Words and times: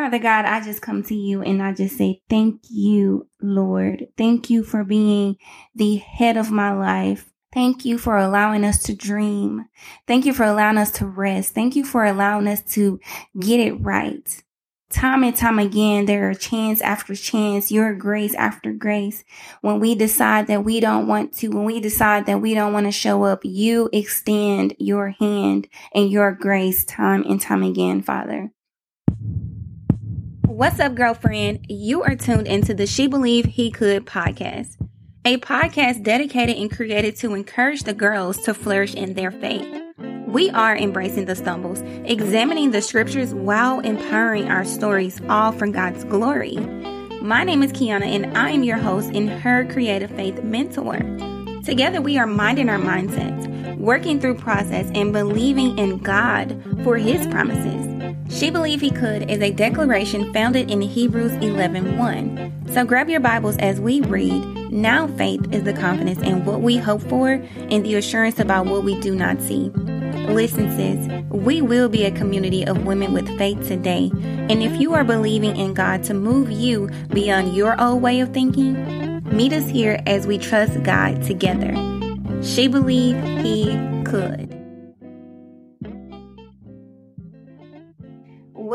Father 0.00 0.18
God, 0.18 0.46
I 0.46 0.62
just 0.62 0.80
come 0.80 1.02
to 1.04 1.14
you 1.14 1.42
and 1.42 1.62
I 1.62 1.74
just 1.74 1.98
say, 1.98 2.22
Thank 2.30 2.62
you, 2.70 3.28
Lord. 3.42 4.06
Thank 4.16 4.48
you 4.48 4.64
for 4.64 4.82
being 4.82 5.36
the 5.74 5.96
head 5.96 6.38
of 6.38 6.50
my 6.50 6.72
life. 6.72 7.30
Thank 7.52 7.84
you 7.84 7.98
for 7.98 8.16
allowing 8.16 8.64
us 8.64 8.82
to 8.84 8.94
dream. 8.94 9.66
Thank 10.06 10.24
you 10.24 10.32
for 10.32 10.44
allowing 10.44 10.78
us 10.78 10.90
to 10.92 11.06
rest. 11.06 11.54
Thank 11.54 11.76
you 11.76 11.84
for 11.84 12.06
allowing 12.06 12.48
us 12.48 12.62
to 12.72 12.98
get 13.38 13.60
it 13.60 13.74
right. 13.74 14.42
Time 14.88 15.22
and 15.22 15.36
time 15.36 15.58
again, 15.58 16.06
there 16.06 16.30
are 16.30 16.34
chance 16.34 16.80
after 16.80 17.14
chance, 17.14 17.70
your 17.70 17.94
grace 17.94 18.34
after 18.36 18.72
grace. 18.72 19.22
When 19.60 19.80
we 19.80 19.94
decide 19.94 20.46
that 20.46 20.64
we 20.64 20.80
don't 20.80 21.08
want 21.08 21.34
to, 21.34 21.48
when 21.48 21.66
we 21.66 21.78
decide 21.78 22.24
that 22.24 22.40
we 22.40 22.54
don't 22.54 22.72
want 22.72 22.86
to 22.86 22.90
show 22.90 23.24
up, 23.24 23.40
you 23.44 23.90
extend 23.92 24.76
your 24.78 25.10
hand 25.10 25.68
and 25.94 26.10
your 26.10 26.32
grace 26.32 26.86
time 26.86 27.22
and 27.28 27.38
time 27.38 27.62
again, 27.62 28.00
Father. 28.00 28.50
What's 30.60 30.78
up, 30.78 30.94
girlfriend? 30.94 31.64
You 31.70 32.02
are 32.02 32.14
tuned 32.14 32.46
into 32.46 32.74
the 32.74 32.86
She 32.86 33.06
Believed 33.06 33.48
He 33.48 33.70
Could 33.70 34.04
podcast, 34.04 34.76
a 35.24 35.38
podcast 35.38 36.02
dedicated 36.02 36.58
and 36.58 36.70
created 36.70 37.16
to 37.16 37.32
encourage 37.32 37.84
the 37.84 37.94
girls 37.94 38.36
to 38.42 38.52
flourish 38.52 38.92
in 38.92 39.14
their 39.14 39.30
faith. 39.30 39.66
We 40.26 40.50
are 40.50 40.76
embracing 40.76 41.24
the 41.24 41.34
stumbles, 41.34 41.80
examining 42.04 42.72
the 42.72 42.82
scriptures 42.82 43.32
while 43.32 43.80
empowering 43.80 44.50
our 44.50 44.66
stories, 44.66 45.18
all 45.30 45.52
for 45.52 45.66
God's 45.66 46.04
glory. 46.04 46.56
My 47.22 47.42
name 47.42 47.62
is 47.62 47.72
Kiana, 47.72 48.04
and 48.04 48.36
I 48.36 48.50
am 48.50 48.62
your 48.62 48.76
host 48.76 49.12
and 49.14 49.30
her 49.30 49.64
creative 49.64 50.10
faith 50.10 50.42
mentor. 50.42 50.98
Together, 51.64 52.02
we 52.02 52.18
are 52.18 52.26
minding 52.26 52.68
our 52.68 52.76
mindsets, 52.76 53.78
working 53.78 54.20
through 54.20 54.34
process, 54.34 54.90
and 54.94 55.10
believing 55.10 55.78
in 55.78 55.96
God 55.96 56.62
for 56.84 56.98
His 56.98 57.26
promises. 57.28 57.99
She 58.30 58.48
Believed 58.48 58.80
He 58.80 58.90
Could 58.90 59.28
is 59.28 59.42
a 59.42 59.50
declaration 59.50 60.32
founded 60.32 60.70
in 60.70 60.80
Hebrews 60.80 61.32
11 61.32 61.98
1. 61.98 62.68
So 62.72 62.84
grab 62.84 63.10
your 63.10 63.18
Bibles 63.18 63.56
as 63.58 63.80
we 63.80 64.00
read. 64.02 64.44
Now 64.70 65.08
faith 65.08 65.52
is 65.52 65.64
the 65.64 65.72
confidence 65.72 66.20
in 66.20 66.44
what 66.44 66.60
we 66.60 66.76
hope 66.76 67.02
for 67.02 67.32
and 67.32 67.84
the 67.84 67.96
assurance 67.96 68.38
about 68.38 68.66
what 68.66 68.84
we 68.84 68.98
do 69.00 69.16
not 69.16 69.42
see. 69.42 69.70
Listen, 70.28 70.70
sis, 70.76 71.24
we 71.30 71.60
will 71.60 71.88
be 71.88 72.04
a 72.04 72.12
community 72.12 72.64
of 72.64 72.86
women 72.86 73.12
with 73.12 73.26
faith 73.36 73.66
today. 73.66 74.12
And 74.14 74.62
if 74.62 74.80
you 74.80 74.94
are 74.94 75.04
believing 75.04 75.56
in 75.56 75.74
God 75.74 76.04
to 76.04 76.14
move 76.14 76.52
you 76.52 76.88
beyond 77.08 77.56
your 77.56 77.78
old 77.82 78.00
way 78.00 78.20
of 78.20 78.32
thinking, 78.32 79.24
meet 79.24 79.52
us 79.52 79.68
here 79.68 80.00
as 80.06 80.28
we 80.28 80.38
trust 80.38 80.80
God 80.84 81.20
together. 81.24 81.74
She 82.42 82.68
believed 82.68 83.24
he 83.44 83.72
could. 84.04 84.59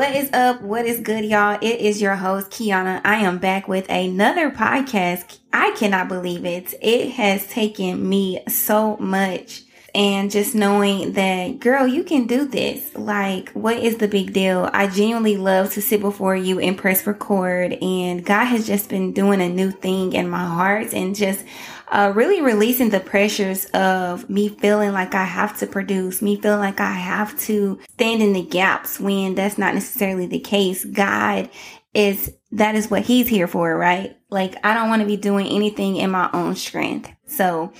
What 0.05 0.15
is 0.15 0.29
up? 0.33 0.61
What 0.61 0.85
is 0.85 0.99
good, 0.99 1.25
y'all? 1.25 1.57
It 1.59 1.79
is 1.79 1.99
your 1.99 2.15
host, 2.15 2.51
Kiana. 2.51 3.01
I 3.03 3.15
am 3.15 3.39
back 3.39 3.67
with 3.67 3.89
another 3.89 4.51
podcast. 4.51 5.39
I 5.51 5.71
cannot 5.71 6.09
believe 6.09 6.45
it. 6.45 6.75
It 6.79 7.13
has 7.13 7.47
taken 7.47 8.07
me 8.07 8.43
so 8.47 8.97
much. 8.97 9.63
And 9.95 10.29
just 10.29 10.53
knowing 10.53 11.13
that, 11.13 11.59
girl, 11.59 11.87
you 11.87 12.03
can 12.03 12.27
do 12.27 12.47
this. 12.47 12.95
Like, 12.95 13.49
what 13.53 13.77
is 13.77 13.97
the 13.97 14.07
big 14.07 14.31
deal? 14.31 14.69
I 14.73 14.85
genuinely 14.85 15.37
love 15.37 15.73
to 15.73 15.81
sit 15.81 16.01
before 16.01 16.35
you 16.35 16.59
and 16.59 16.77
press 16.77 17.07
record. 17.07 17.73
And 17.73 18.23
God 18.23 18.45
has 18.45 18.67
just 18.67 18.89
been 18.89 19.11
doing 19.11 19.41
a 19.41 19.49
new 19.49 19.71
thing 19.71 20.13
in 20.13 20.29
my 20.29 20.45
heart 20.45 20.93
and 20.93 21.15
just 21.15 21.43
uh, 21.87 22.11
really 22.15 22.41
releasing 22.41 22.89
the 22.89 22.99
pressures 22.99 23.65
of 23.65 24.29
me 24.29 24.49
feeling 24.49 24.91
like 24.91 25.13
I 25.13 25.25
have 25.25 25.57
to 25.59 25.67
produce, 25.67 26.21
me 26.21 26.35
feeling 26.35 26.59
like 26.59 26.79
I 26.79 26.93
have 26.93 27.37
to 27.41 27.79
stand 27.93 28.21
in 28.21 28.33
the 28.33 28.43
gaps 28.43 28.99
when 28.99 29.35
that's 29.35 29.57
not 29.57 29.73
necessarily 29.73 30.25
the 30.25 30.39
case. 30.39 30.83
God 30.83 31.49
is, 31.93 32.33
that 32.51 32.75
is 32.75 32.89
what 32.89 33.03
he's 33.03 33.27
here 33.27 33.47
for, 33.47 33.75
right? 33.75 34.17
Like, 34.29 34.55
I 34.63 34.73
don't 34.73 34.89
want 34.89 35.01
to 35.01 35.07
be 35.07 35.17
doing 35.17 35.47
anything 35.47 35.97
in 35.97 36.11
my 36.11 36.29
own 36.33 36.55
strength. 36.55 37.11
So 37.27 37.71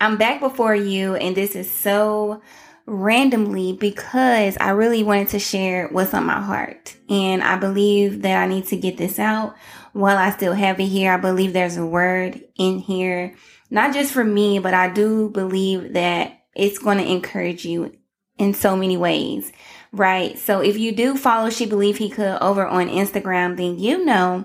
I'm 0.00 0.16
back 0.16 0.40
before 0.40 0.74
you 0.74 1.14
and 1.14 1.36
this 1.36 1.56
is 1.56 1.70
so 1.70 2.42
randomly 2.86 3.72
because 3.72 4.56
I 4.60 4.70
really 4.70 5.02
wanted 5.02 5.28
to 5.28 5.38
share 5.38 5.88
what's 5.88 6.14
on 6.14 6.26
my 6.26 6.40
heart. 6.40 6.96
And 7.08 7.42
I 7.42 7.56
believe 7.58 8.22
that 8.22 8.42
I 8.42 8.46
need 8.46 8.66
to 8.66 8.76
get 8.76 8.96
this 8.96 9.18
out 9.18 9.56
while 9.96 10.18
I 10.18 10.30
still 10.30 10.52
have 10.52 10.78
it 10.78 10.84
here, 10.84 11.10
I 11.10 11.16
believe 11.16 11.52
there's 11.54 11.78
a 11.78 11.86
word 11.86 12.42
in 12.56 12.78
here, 12.78 13.34
not 13.70 13.94
just 13.94 14.12
for 14.12 14.22
me, 14.22 14.58
but 14.58 14.74
I 14.74 14.90
do 14.90 15.30
believe 15.30 15.94
that 15.94 16.42
it's 16.54 16.78
going 16.78 16.98
to 16.98 17.10
encourage 17.10 17.64
you 17.64 17.96
in 18.38 18.52
so 18.52 18.76
many 18.76 18.98
ways, 18.98 19.50
right? 19.92 20.38
So 20.38 20.60
if 20.60 20.76
you 20.76 20.92
do 20.92 21.16
follow 21.16 21.48
She 21.48 21.64
Believed 21.64 21.98
He 21.98 22.10
Could 22.10 22.42
over 22.42 22.66
on 22.66 22.88
Instagram, 22.88 23.56
then 23.56 23.78
you 23.78 24.04
know 24.04 24.44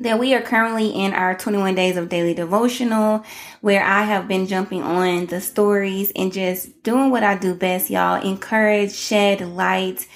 that 0.00 0.18
we 0.18 0.32
are 0.32 0.40
currently 0.40 0.90
in 0.90 1.12
our 1.12 1.36
21 1.36 1.74
days 1.74 1.98
of 1.98 2.08
daily 2.08 2.32
devotional 2.32 3.24
where 3.60 3.82
I 3.82 4.04
have 4.04 4.28
been 4.28 4.46
jumping 4.46 4.82
on 4.82 5.26
the 5.26 5.40
stories 5.40 6.10
and 6.16 6.32
just 6.32 6.82
doing 6.82 7.10
what 7.10 7.24
I 7.24 7.36
do 7.36 7.54
best, 7.54 7.90
y'all. 7.90 8.22
Encourage, 8.22 8.94
shed 8.94 9.40
light 9.40 10.06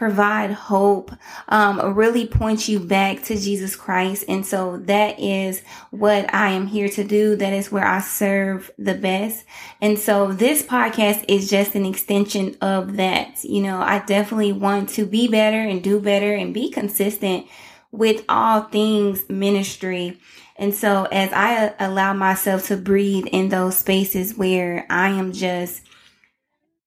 provide 0.00 0.50
hope, 0.50 1.12
um, 1.50 1.94
really 1.94 2.26
point 2.26 2.66
you 2.66 2.80
back 2.80 3.22
to 3.22 3.38
Jesus 3.38 3.76
Christ. 3.76 4.24
And 4.28 4.46
so 4.46 4.78
that 4.86 5.20
is 5.20 5.60
what 5.90 6.32
I 6.34 6.52
am 6.52 6.68
here 6.68 6.88
to 6.88 7.04
do. 7.04 7.36
That 7.36 7.52
is 7.52 7.70
where 7.70 7.84
I 7.84 8.00
serve 8.00 8.70
the 8.78 8.94
best. 8.94 9.44
And 9.82 9.98
so 9.98 10.32
this 10.32 10.62
podcast 10.62 11.26
is 11.28 11.50
just 11.50 11.74
an 11.74 11.84
extension 11.84 12.56
of 12.62 12.96
that. 12.96 13.44
You 13.44 13.62
know, 13.62 13.78
I 13.78 13.98
definitely 13.98 14.52
want 14.52 14.88
to 14.90 15.04
be 15.04 15.28
better 15.28 15.60
and 15.60 15.84
do 15.84 16.00
better 16.00 16.32
and 16.32 16.54
be 16.54 16.70
consistent 16.70 17.46
with 17.92 18.24
all 18.26 18.62
things 18.62 19.28
ministry. 19.28 20.18
And 20.56 20.74
so 20.74 21.08
as 21.12 21.30
I 21.34 21.74
allow 21.78 22.14
myself 22.14 22.68
to 22.68 22.78
breathe 22.78 23.26
in 23.26 23.50
those 23.50 23.76
spaces 23.76 24.34
where 24.34 24.86
I 24.88 25.10
am 25.10 25.32
just 25.32 25.82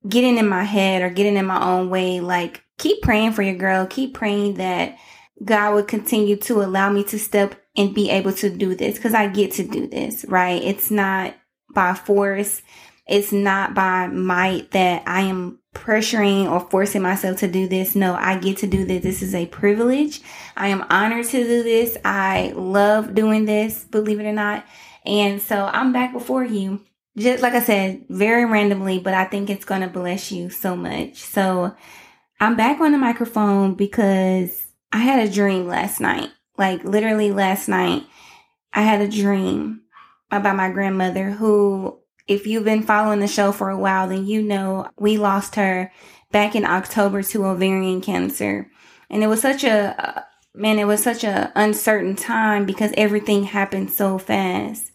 getting 0.09 0.39
in 0.39 0.49
my 0.49 0.63
head 0.63 1.03
or 1.03 1.11
getting 1.11 1.37
in 1.37 1.45
my 1.45 1.63
own 1.63 1.91
way, 1.91 2.19
like 2.19 2.63
keep 2.83 3.01
praying 3.01 3.31
for 3.31 3.41
your 3.41 3.55
girl. 3.55 3.85
Keep 3.85 4.13
praying 4.13 4.55
that 4.55 4.97
God 5.43 5.73
would 5.73 5.87
continue 5.87 6.35
to 6.35 6.61
allow 6.61 6.91
me 6.91 7.05
to 7.05 7.17
step 7.17 7.55
and 7.77 7.95
be 7.95 8.09
able 8.09 8.33
to 8.33 8.49
do 8.49 8.75
this 8.75 8.95
because 8.95 9.13
I 9.13 9.27
get 9.27 9.53
to 9.53 9.63
do 9.63 9.87
this, 9.87 10.25
right? 10.25 10.61
It's 10.61 10.91
not 10.91 11.33
by 11.73 11.93
force. 11.93 12.61
It's 13.07 13.31
not 13.31 13.73
by 13.73 14.07
might 14.07 14.71
that 14.71 15.03
I 15.07 15.21
am 15.21 15.59
pressuring 15.73 16.51
or 16.51 16.59
forcing 16.69 17.01
myself 17.01 17.39
to 17.39 17.47
do 17.47 17.67
this. 17.67 17.95
No, 17.95 18.15
I 18.15 18.37
get 18.37 18.57
to 18.57 18.67
do 18.67 18.85
this. 18.85 19.01
This 19.01 19.21
is 19.21 19.33
a 19.33 19.45
privilege. 19.47 20.21
I 20.57 20.67
am 20.67 20.85
honored 20.89 21.25
to 21.27 21.43
do 21.43 21.63
this. 21.63 21.97
I 22.03 22.51
love 22.55 23.15
doing 23.15 23.45
this, 23.45 23.85
believe 23.85 24.19
it 24.19 24.25
or 24.25 24.33
not. 24.33 24.65
And 25.05 25.41
so 25.41 25.65
I'm 25.65 25.93
back 25.93 26.11
before 26.11 26.43
you. 26.43 26.81
Just 27.15 27.43
like 27.43 27.53
I 27.53 27.61
said, 27.61 28.05
very 28.09 28.43
randomly, 28.45 28.99
but 28.99 29.13
I 29.13 29.25
think 29.25 29.49
it's 29.49 29.65
going 29.65 29.81
to 29.81 29.87
bless 29.87 30.31
you 30.31 30.49
so 30.49 30.75
much. 30.75 31.17
So 31.17 31.75
I'm 32.43 32.57
back 32.57 32.81
on 32.81 32.91
the 32.91 32.97
microphone 32.97 33.75
because 33.75 34.67
I 34.91 34.97
had 34.97 35.25
a 35.25 35.31
dream 35.31 35.65
last 35.65 36.01
night. 36.01 36.29
Like 36.57 36.83
literally 36.83 37.31
last 37.31 37.69
night, 37.69 38.03
I 38.73 38.81
had 38.81 38.99
a 38.99 39.07
dream 39.07 39.83
about 40.29 40.57
my 40.57 40.69
grandmother 40.69 41.31
who, 41.31 41.99
if 42.27 42.45
you've 42.45 42.65
been 42.65 42.83
following 42.83 43.21
the 43.21 43.29
show 43.29 43.53
for 43.53 43.69
a 43.69 43.77
while, 43.77 44.09
then 44.09 44.25
you 44.25 44.41
know 44.41 44.89
we 44.99 45.17
lost 45.17 45.55
her 45.55 45.93
back 46.33 46.53
in 46.53 46.65
October 46.65 47.23
to 47.23 47.45
ovarian 47.45 48.01
cancer. 48.01 48.69
And 49.09 49.23
it 49.23 49.27
was 49.27 49.39
such 49.39 49.63
a, 49.63 50.25
man, 50.53 50.79
it 50.79 50.85
was 50.85 51.01
such 51.01 51.23
a 51.23 51.49
uncertain 51.55 52.17
time 52.17 52.65
because 52.65 52.91
everything 52.97 53.45
happened 53.45 53.89
so 53.89 54.17
fast. 54.17 54.91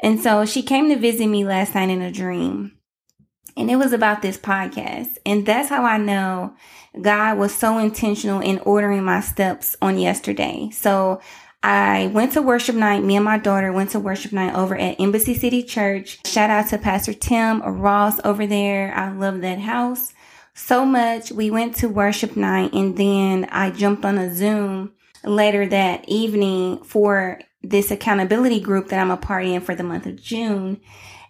And 0.00 0.22
so 0.22 0.46
she 0.46 0.62
came 0.62 0.88
to 0.88 0.96
visit 0.96 1.26
me 1.26 1.44
last 1.44 1.74
night 1.74 1.90
in 1.90 2.00
a 2.00 2.10
dream. 2.10 2.77
And 3.58 3.70
it 3.70 3.76
was 3.76 3.92
about 3.92 4.22
this 4.22 4.38
podcast. 4.38 5.18
And 5.26 5.44
that's 5.44 5.68
how 5.68 5.84
I 5.84 5.98
know 5.98 6.54
God 7.00 7.36
was 7.38 7.52
so 7.52 7.78
intentional 7.78 8.40
in 8.40 8.60
ordering 8.60 9.04
my 9.04 9.20
steps 9.20 9.76
on 9.82 9.98
yesterday. 9.98 10.70
So 10.72 11.20
I 11.62 12.08
went 12.14 12.34
to 12.34 12.42
worship 12.42 12.76
night. 12.76 13.02
Me 13.02 13.16
and 13.16 13.24
my 13.24 13.36
daughter 13.36 13.72
went 13.72 13.90
to 13.90 14.00
worship 14.00 14.32
night 14.32 14.54
over 14.54 14.76
at 14.76 15.00
Embassy 15.00 15.34
City 15.34 15.64
Church. 15.64 16.24
Shout 16.24 16.50
out 16.50 16.68
to 16.68 16.78
Pastor 16.78 17.12
Tim 17.12 17.60
Ross 17.60 18.20
over 18.24 18.46
there. 18.46 18.94
I 18.94 19.10
love 19.10 19.40
that 19.40 19.58
house 19.58 20.14
so 20.54 20.86
much. 20.86 21.32
We 21.32 21.50
went 21.50 21.74
to 21.76 21.88
worship 21.88 22.36
night 22.36 22.72
and 22.72 22.96
then 22.96 23.48
I 23.50 23.70
jumped 23.72 24.04
on 24.04 24.18
a 24.18 24.32
Zoom 24.32 24.92
later 25.24 25.66
that 25.66 26.08
evening 26.08 26.84
for 26.84 27.40
this 27.62 27.90
accountability 27.90 28.60
group 28.60 28.88
that 28.88 29.00
I'm 29.00 29.10
a 29.10 29.16
part 29.16 29.44
in 29.44 29.60
for 29.60 29.74
the 29.74 29.82
month 29.82 30.06
of 30.06 30.22
June. 30.22 30.80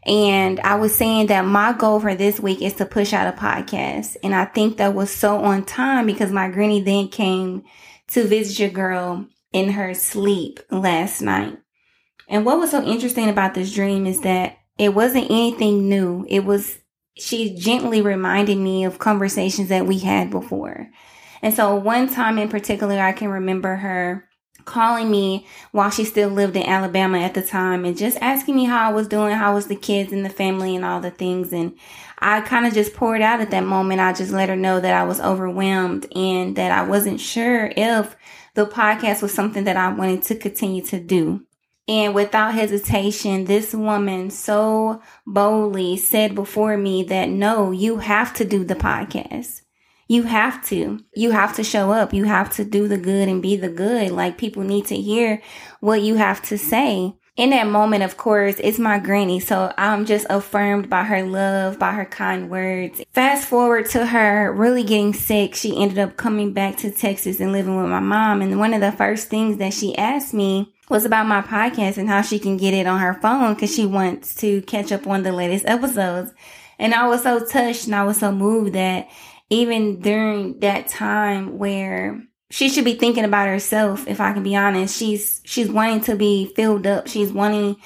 And 0.09 0.59
I 0.61 0.77
was 0.77 0.95
saying 0.95 1.27
that 1.27 1.45
my 1.45 1.75
goal 1.75 2.01
for 2.01 2.15
this 2.15 2.41
week 2.41 2.63
is 2.63 2.73
to 2.75 2.87
push 2.87 3.13
out 3.13 3.33
a 3.33 3.37
podcast. 3.37 4.17
And 4.23 4.35
I 4.35 4.47
think 4.47 4.79
that 4.79 4.95
was 4.95 5.11
so 5.11 5.45
on 5.45 5.67
time 5.67 6.07
because 6.07 6.33
my 6.33 6.49
granny 6.49 6.81
then 6.81 7.09
came 7.09 7.65
to 8.09 8.25
visit 8.25 8.59
your 8.59 8.71
girl 8.71 9.27
in 9.53 9.71
her 9.73 9.93
sleep 9.93 10.61
last 10.71 11.21
night. 11.21 11.59
And 12.27 12.47
what 12.47 12.59
was 12.59 12.71
so 12.71 12.83
interesting 12.83 13.29
about 13.29 13.53
this 13.53 13.75
dream 13.75 14.07
is 14.07 14.23
that 14.23 14.57
it 14.79 14.95
wasn't 14.95 15.31
anything 15.31 15.91
new. 15.91 16.25
It 16.27 16.45
was, 16.45 16.79
she 17.15 17.55
gently 17.57 18.01
reminded 18.01 18.57
me 18.57 18.85
of 18.85 18.99
conversations 18.99 19.69
that 19.69 19.87
we 19.87 19.99
had 19.99 20.31
before. 20.31 20.89
And 21.43 21.53
so 21.53 21.75
one 21.75 22.09
time 22.09 22.39
in 22.39 22.49
particular, 22.49 22.99
I 22.99 23.13
can 23.13 23.29
remember 23.29 23.77
her 23.77 24.28
calling 24.69 25.11
me 25.11 25.47
while 25.73 25.91
she 25.91 26.05
still 26.05 26.29
lived 26.29 26.55
in 26.55 26.63
Alabama 26.63 27.19
at 27.19 27.35
the 27.35 27.43
time 27.43 27.85
and 27.85 27.97
just 27.97 28.19
asking 28.21 28.55
me 28.55 28.65
how 28.65 28.89
I 28.89 28.93
was 28.93 29.09
doing, 29.09 29.35
how 29.35 29.55
was 29.55 29.67
the 29.67 29.75
kids 29.75 30.13
and 30.13 30.25
the 30.25 30.31
family 30.31 30.77
and 30.77 30.85
all 30.85 31.01
the 31.01 31.11
things. 31.11 31.53
And 31.53 31.77
I 32.19 32.43
kind 32.43 32.67
of 32.67 32.75
just 32.75 32.95
poured 32.95 33.23
out 33.23 33.41
at 33.41 33.51
that 33.51 33.65
moment. 33.65 34.01
I 34.01 34.13
just 34.13 34.31
let 34.31 34.49
her 34.49 34.57
know 34.57 34.79
that 34.79 34.95
I 34.95 35.05
was 35.05 35.21
overwhelmed 35.21 36.07
and 36.15 36.55
that 36.57 36.71
I 36.71 36.87
wasn't 36.87 37.21
sure 37.21 37.73
if 37.77 38.17
the 38.55 38.67
podcast 38.67 39.23
was 39.23 39.35
something 39.35 39.65
that 39.65 39.77
I 39.77 39.93
wanted 39.93 40.23
to 40.25 40.37
continue 40.37 40.85
to 40.87 41.01
do. 41.01 41.45
And 41.89 42.15
without 42.15 42.55
hesitation, 42.55 43.47
this 43.47 43.75
woman 43.75 44.31
so 44.31 45.01
boldly 45.27 45.97
said 45.97 46.35
before 46.35 46.77
me 46.77 47.03
that 47.05 47.31
no, 47.31 47.71
you 47.71 47.99
have 47.99 48.35
to 48.35 48.45
do 48.45 48.63
the 48.63 48.75
podcast. 48.75 49.63
You 50.09 50.23
have 50.23 50.65
to. 50.69 50.99
You 51.15 51.31
have 51.33 51.55
to 51.57 51.63
show 51.63 51.93
up. 51.93 52.15
You 52.15 52.25
have 52.25 52.51
to 52.57 52.65
do 52.65 52.89
the 52.89 52.97
good 52.97 53.29
and 53.29 53.43
be 53.43 53.57
the 53.57 53.69
good. 53.69 54.11
Like 54.11 54.39
people 54.39 54.63
need 54.63 54.87
to 54.87 54.97
hear 54.97 55.43
what 55.81 56.01
you 56.01 56.15
have 56.15 56.41
to 56.43 56.57
say. 56.57 57.15
In 57.37 57.51
that 57.51 57.69
moment, 57.69 58.03
of 58.03 58.17
course, 58.17 58.57
it's 58.59 58.81
my 58.81 58.99
granny. 58.99 59.39
So 59.39 59.73
I'm 59.77 60.07
just 60.07 60.27
affirmed 60.29 60.91
by 60.91 61.05
her 61.05 61.23
love, 61.23 61.79
by 61.79 61.93
her 61.93 62.07
kind 62.07 62.51
words. 62.51 63.01
Fast 63.13 63.47
forward 63.47 63.89
to 63.91 64.07
her 64.07 64.53
really 64.53 64.83
getting 64.83 65.13
sick. 65.13 65.55
She 65.55 65.81
ended 65.81 65.99
up 65.99 66.17
coming 66.17 66.53
back 66.53 66.79
to 66.79 66.91
Texas 66.91 67.39
and 67.39 67.53
living 67.53 67.77
with 67.77 67.91
my 67.91 68.01
mom. 68.01 68.43
And 68.43 68.59
one 68.59 68.75
of 68.75 68.81
the 68.81 68.91
first 68.91 69.29
things 69.29 69.59
that 69.59 69.75
she 69.75 69.97
asked 69.97 70.35
me 70.35 70.75
was 70.89 71.05
about 71.05 71.27
my 71.27 71.43
podcast 71.43 71.99
and 71.99 72.09
how 72.09 72.23
she 72.23 72.39
can 72.39 72.57
get 72.57 72.75
it 72.75 72.87
on 72.87 72.99
her 72.99 73.15
phone 73.15 73.55
because 73.55 73.75
she 73.75 73.85
wants 73.85 74.35
to 74.37 74.63
catch 74.63 74.91
up 74.91 75.07
on 75.07 75.23
the 75.23 75.33
latest 75.33 75.67
episodes. 75.67 76.33
And 76.79 76.95
I 76.95 77.07
was 77.09 77.23
so 77.23 77.45
touched 77.45 77.87
and 77.87 77.95
I 77.95 78.05
was 78.05 78.19
so 78.19 78.33
moved 78.33 78.73
that 78.73 79.09
even 79.51 80.01
during 80.01 80.61
that 80.61 80.89
time 80.89 81.59
where 81.59 82.23
she 82.51 82.69
should 82.69 82.85
be 82.85 82.95
thinking 82.95 83.25
about 83.25 83.49
herself 83.49 84.07
if 84.09 84.21
i 84.21 84.33
can 84.33 84.43
be 84.43 84.57
honest. 84.57 84.97
She's 84.97 85.41
she's 85.45 85.71
wanting 85.71 86.01
to 86.03 86.17
be 86.17 86.53
filled 86.55 86.87
up. 86.87 87.09
She's 87.09 87.33
wanting 87.33 87.77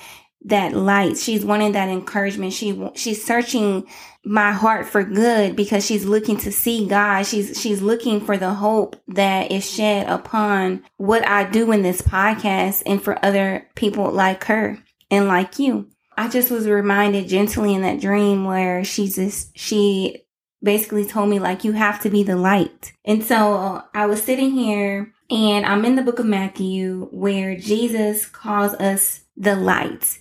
that 0.44 0.73
light. 0.73 1.17
She's 1.19 1.44
wanting 1.44 1.73
that 1.73 1.88
encouragement. 1.88 2.53
She 2.53 2.88
she's 2.94 3.25
searching 3.25 3.87
my 4.25 4.53
heart 4.53 4.87
for 4.87 5.03
good 5.03 5.56
because 5.56 5.85
she's 5.85 6.05
looking 6.05 6.37
to 6.38 6.53
see 6.53 6.87
god. 6.87 7.26
She's 7.26 7.61
she's 7.61 7.82
looking 7.82 8.20
for 8.20 8.37
the 8.37 8.55
hope 8.55 8.97
that 9.09 9.50
is 9.50 9.69
shed 9.69 10.09
upon 10.09 10.85
what 10.97 11.26
i 11.26 11.44
do 11.44 11.73
in 11.73 11.82
this 11.82 12.03
podcast 12.03 12.82
and 12.87 13.03
for 13.03 13.25
other 13.25 13.67
people 13.75 14.11
like 14.11 14.44
her 14.44 14.79
and 15.11 15.29
like 15.29 15.59
you. 15.59 15.88
I 16.17 16.29
just 16.29 16.50
was 16.50 16.69
reminded 16.69 17.29
gently 17.29 17.75
in 17.75 17.82
that 17.82 18.00
dream 18.00 18.44
where 18.44 18.85
she's 18.85 19.17
just 19.17 19.56
she 19.59 20.21
basically 20.62 21.05
told 21.05 21.29
me 21.29 21.38
like 21.38 21.64
you 21.64 21.73
have 21.73 22.00
to 22.03 22.11
be 22.11 22.23
the 22.23 22.37
light. 22.37 22.93
And 23.05 23.25
so 23.25 23.82
I 23.94 24.06
was 24.06 24.23
sitting 24.23 24.53
here 24.53 25.12
and 25.31 25.67
I'm 25.67 25.85
in 25.85 25.97
the 25.97 26.03
book 26.03 26.19
of 26.19 26.26
Matthew 26.26 27.09
where 27.11 27.56
Jesus 27.56 28.26
calls 28.26 28.75
us 28.75 29.20
the 29.37 29.56
light. 29.56 30.19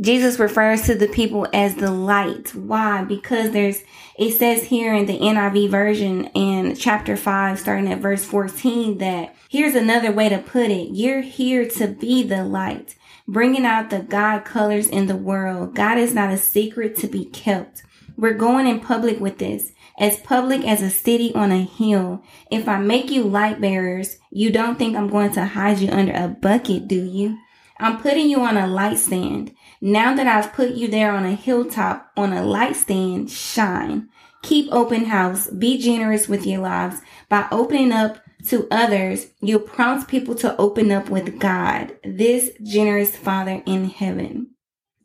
Jesus 0.00 0.38
refers 0.38 0.82
to 0.82 0.94
the 0.94 1.06
people 1.06 1.46
as 1.52 1.74
the 1.76 1.90
light. 1.90 2.54
Why? 2.54 3.04
Because 3.04 3.50
there's, 3.50 3.82
it 4.18 4.32
says 4.32 4.64
here 4.64 4.94
in 4.94 5.06
the 5.06 5.18
NIV 5.18 5.70
version 5.70 6.26
in 6.28 6.74
chapter 6.74 7.16
5, 7.16 7.60
starting 7.60 7.92
at 7.92 8.00
verse 8.00 8.24
14, 8.24 8.98
that 8.98 9.36
here's 9.48 9.74
another 9.74 10.10
way 10.10 10.30
to 10.30 10.38
put 10.38 10.70
it. 10.70 10.94
You're 10.94 11.20
here 11.20 11.68
to 11.68 11.88
be 11.88 12.22
the 12.22 12.42
light, 12.42 12.96
bringing 13.26 13.64
out 13.64 13.90
the 13.90 14.00
God 14.00 14.44
colors 14.44 14.88
in 14.88 15.06
the 15.06 15.16
world. 15.16 15.74
God 15.74 15.98
is 15.98 16.14
not 16.14 16.32
a 16.32 16.36
secret 16.36 16.96
to 16.96 17.06
be 17.06 17.24
kept. 17.26 17.82
We're 18.16 18.34
going 18.34 18.66
in 18.66 18.80
public 18.80 19.20
with 19.20 19.38
this 19.38 19.72
as 19.98 20.20
public 20.20 20.64
as 20.64 20.82
a 20.82 20.90
city 20.90 21.34
on 21.34 21.52
a 21.52 21.62
hill. 21.62 22.22
If 22.50 22.68
I 22.68 22.78
make 22.78 23.10
you 23.10 23.24
light 23.24 23.60
bearers, 23.60 24.18
you 24.30 24.50
don't 24.50 24.78
think 24.78 24.96
I'm 24.96 25.08
going 25.08 25.32
to 25.32 25.44
hide 25.44 25.78
you 25.78 25.90
under 25.90 26.12
a 26.12 26.28
bucket, 26.28 26.88
do 26.88 27.04
you? 27.04 27.38
I'm 27.78 28.00
putting 28.00 28.28
you 28.30 28.40
on 28.42 28.56
a 28.56 28.66
light 28.66 28.98
stand. 28.98 29.54
Now 29.80 30.14
that 30.14 30.26
I've 30.26 30.52
put 30.52 30.70
you 30.70 30.88
there 30.88 31.12
on 31.12 31.24
a 31.24 31.34
hilltop 31.34 32.12
on 32.16 32.32
a 32.32 32.44
light 32.44 32.76
stand, 32.76 33.30
shine. 33.30 34.08
Keep 34.42 34.72
open 34.72 35.06
house. 35.06 35.48
Be 35.50 35.78
generous 35.78 36.28
with 36.28 36.46
your 36.46 36.60
lives. 36.60 37.00
By 37.28 37.46
opening 37.50 37.92
up 37.92 38.18
to 38.48 38.66
others, 38.70 39.28
you 39.40 39.58
prompt 39.58 40.08
people 40.08 40.34
to 40.36 40.56
open 40.56 40.90
up 40.90 41.08
with 41.08 41.38
God, 41.38 41.96
this 42.04 42.50
generous 42.62 43.16
Father 43.16 43.62
in 43.66 43.88
heaven. 43.88 44.50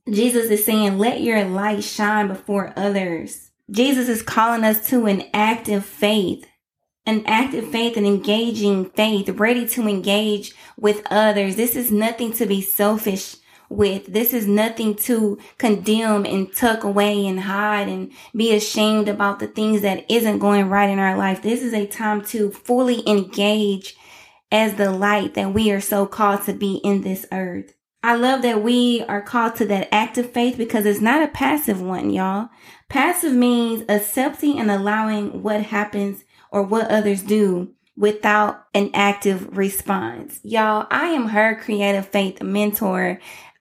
Jesus 0.09 0.49
is 0.49 0.65
saying, 0.65 0.97
let 0.97 1.21
your 1.21 1.43
light 1.43 1.83
shine 1.83 2.27
before 2.27 2.73
others. 2.75 3.51
Jesus 3.69 4.07
is 4.07 4.21
calling 4.21 4.63
us 4.63 4.87
to 4.89 5.05
an 5.05 5.23
active 5.33 5.85
faith, 5.85 6.47
an 7.05 7.23
active 7.25 7.69
faith, 7.69 7.97
an 7.97 8.05
engaging 8.05 8.89
faith, 8.91 9.29
ready 9.29 9.67
to 9.67 9.87
engage 9.87 10.55
with 10.77 11.05
others. 11.11 11.57
This 11.57 11.75
is 11.75 11.91
nothing 11.91 12.31
to 12.33 12.45
be 12.45 12.61
selfish 12.61 13.35
with. 13.69 14.05
This 14.07 14.33
is 14.33 14.47
nothing 14.47 14.95
to 14.95 15.37
condemn 15.57 16.25
and 16.25 16.53
tuck 16.53 16.83
away 16.83 17.25
and 17.25 17.41
hide 17.41 17.87
and 17.87 18.11
be 18.35 18.53
ashamed 18.53 19.09
about 19.09 19.39
the 19.39 19.47
things 19.47 19.81
that 19.81 20.09
isn't 20.09 20.39
going 20.39 20.69
right 20.69 20.89
in 20.89 20.99
our 20.99 21.17
life. 21.17 21.41
This 21.41 21.61
is 21.61 21.73
a 21.73 21.85
time 21.85 22.23
to 22.25 22.51
fully 22.51 23.07
engage 23.07 23.95
as 24.51 24.75
the 24.75 24.91
light 24.91 25.33
that 25.33 25.53
we 25.53 25.71
are 25.71 25.81
so 25.81 26.05
called 26.05 26.43
to 26.43 26.53
be 26.53 26.75
in 26.83 27.01
this 27.01 27.25
earth. 27.31 27.73
I 28.03 28.15
love 28.15 28.41
that 28.43 28.63
we 28.63 29.03
are 29.03 29.21
called 29.21 29.55
to 29.57 29.65
that 29.65 29.89
active 29.91 30.31
faith 30.31 30.57
because 30.57 30.85
it's 30.85 31.01
not 31.01 31.23
a 31.23 31.27
passive 31.27 31.81
one, 31.81 32.11
y'all. 32.11 32.49
Passive 32.89 33.33
means 33.33 33.83
accepting 33.89 34.59
and 34.59 34.71
allowing 34.71 35.43
what 35.43 35.63
happens 35.63 36.23
or 36.51 36.63
what 36.63 36.89
others 36.89 37.23
do 37.23 37.73
without 37.97 38.65
an 38.73 38.91
active 38.93 39.57
response. 39.57 40.39
Y'all, 40.43 40.85
I 40.91 41.07
am 41.07 41.29
her 41.29 41.55
creative 41.55 42.07
faith 42.07 42.41
mentor. 42.41 43.19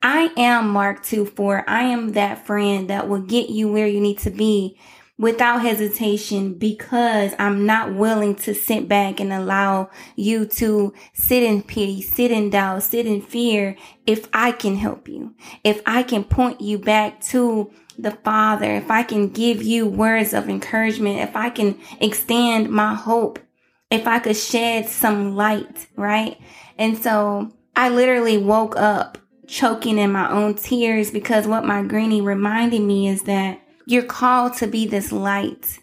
I 0.09 0.31
am 0.37 0.69
Mark 0.69 1.03
2 1.03 1.27
4. 1.27 1.69
I 1.69 1.83
am 1.83 2.13
that 2.13 2.47
friend 2.47 2.89
that 2.91 3.09
will 3.09 3.23
get 3.23 3.51
you 3.51 3.67
where 3.67 3.89
you 3.89 4.01
need 4.01 4.21
to 4.21 4.31
be 4.31 4.79
without 5.19 5.63
hesitation 5.63 6.55
because 6.55 7.35
I'm 7.41 7.67
not 7.67 7.93
willing 7.93 8.37
to 8.37 8.55
sit 8.55 8.87
back 8.87 9.19
and 9.19 9.33
allow 9.33 9.91
you 10.15 10.47
to 10.47 10.95
sit 11.13 11.43
in 11.43 11.65
pity, 11.65 12.03
sit 12.03 12.31
in 12.31 12.51
doubt, 12.51 12.85
sit 12.85 13.05
in 13.05 13.21
fear 13.21 13.75
if 14.07 14.29
I 14.33 14.53
can 14.53 14.77
help 14.77 15.09
you. 15.09 15.35
If 15.65 15.83
I 15.85 16.05
can 16.05 16.23
point 16.23 16.61
you 16.61 16.79
back 16.79 17.21
to 17.23 17.73
the 17.99 18.13
Father, 18.13 18.77
if 18.77 18.93
I 18.93 19.03
can 19.03 19.31
give 19.31 19.61
you 19.61 19.89
words 19.89 20.33
of 20.33 20.49
encouragement, 20.49 21.19
if 21.19 21.35
I 21.35 21.51
can 21.51 21.81
extend 22.01 22.71
my 22.71 22.95
hope, 22.95 23.41
if 23.91 24.07
I 24.07 24.21
could 24.21 24.37
shed 24.37 24.89
some 24.89 25.35
light, 25.35 25.89
right? 25.97 26.39
And 26.79 26.97
so 26.97 27.51
I 27.75 27.89
literally 27.89 28.39
woke 28.39 28.77
up 28.77 29.19
choking 29.47 29.99
in 29.99 30.13
my 30.13 30.31
own 30.31 30.55
tears 30.55 31.11
because 31.11 31.47
what 31.47 31.65
my 31.65 31.83
granny 31.83 32.21
reminded 32.21 32.83
me 32.83 33.09
is 33.09 33.23
that 33.23 33.61
you're 33.87 34.03
called 34.03 34.55
to 34.55 34.67
be 34.67 34.87
this 34.87 35.13
light 35.13 35.79